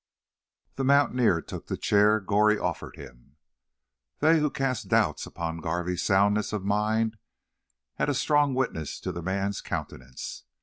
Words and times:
The 0.77 0.83
mountaineer 0.83 1.43
took 1.43 1.67
the 1.67 1.77
chair 1.77 2.19
Goree 2.19 2.57
offered 2.57 2.95
him. 2.95 3.35
They 4.17 4.39
who 4.39 4.49
cast 4.49 4.87
doubts 4.87 5.27
upon 5.27 5.59
Garvey's 5.61 6.01
soundness 6.01 6.53
of 6.53 6.65
mind 6.65 7.17
had 7.97 8.09
a 8.09 8.15
strong 8.15 8.55
witness 8.55 8.99
in 9.05 9.13
the 9.13 9.21
man's 9.21 9.61
countenance. 9.61 10.45